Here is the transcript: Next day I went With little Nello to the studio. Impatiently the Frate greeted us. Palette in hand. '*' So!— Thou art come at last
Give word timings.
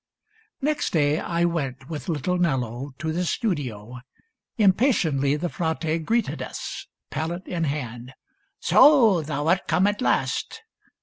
Next 0.63 0.93
day 0.93 1.19
I 1.19 1.45
went 1.45 1.87
With 1.87 2.09
little 2.09 2.39
Nello 2.39 2.89
to 2.97 3.11
the 3.13 3.23
studio. 3.23 3.99
Impatiently 4.57 5.35
the 5.35 5.47
Frate 5.47 6.03
greeted 6.07 6.41
us. 6.41 6.87
Palette 7.11 7.45
in 7.47 7.65
hand. 7.65 8.15
'*' 8.39 8.59
So!— 8.61 9.21
Thou 9.21 9.45
art 9.49 9.67
come 9.67 9.85
at 9.85 10.01
last 10.01 10.63